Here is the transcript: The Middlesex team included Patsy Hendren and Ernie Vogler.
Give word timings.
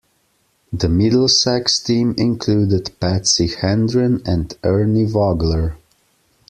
The 0.73 0.89
Middlesex 0.89 1.77
team 1.79 2.15
included 2.17 2.89
Patsy 2.99 3.47
Hendren 3.49 4.23
and 4.27 4.51
Ernie 4.63 5.05
Vogler. 5.05 5.75